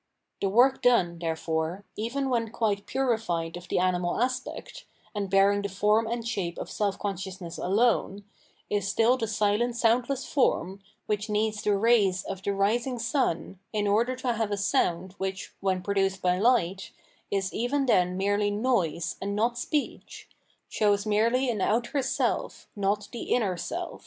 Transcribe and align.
The 0.41 0.49
work 0.49 0.81
done, 0.81 1.19
therefore, 1.19 1.85
even 1.95 2.31
when 2.31 2.49
quite 2.49 2.87
purified 2.87 3.55
of 3.55 3.67
the 3.67 3.77
animal 3.77 4.19
aspect, 4.19 4.85
and 5.13 5.29
bearing 5.29 5.61
the 5.61 5.69
form 5.69 6.07
and 6.07 6.27
shape 6.27 6.57
of 6.57 6.71
self 6.71 6.97
consciousness 6.97 7.59
alone, 7.59 8.23
is 8.67 8.85
s 8.85 8.93
till 8.95 9.15
the 9.15 9.27
silent 9.27 9.75
soundless 9.77 10.25
form, 10.25 10.79
which 11.05 11.29
needs 11.29 11.61
the 11.61 11.77
rays 11.77 12.23
of 12.23 12.41
the 12.41 12.51
rising 12.51 12.97
sun 12.97 13.59
in 13.73 13.85
order 13.87 14.15
to 14.15 14.33
have 14.33 14.49
a 14.49 14.57
sound 14.57 15.13
which, 15.19 15.53
when 15.59 15.83
produced 15.83 16.19
by 16.23 16.39
light, 16.39 16.89
is 17.29 17.53
even 17.53 17.85
then 17.85 18.17
merely 18.17 18.49
noise 18.49 19.17
and 19.21 19.35
not 19.35 19.55
speech, 19.55 20.27
shows 20.67 21.05
merely 21.05 21.47
an 21.47 21.61
outer 21.61 22.01
self, 22.01 22.67
not 22.75 23.07
the 23.11 23.21
inner 23.35 23.55
self. 23.55 23.99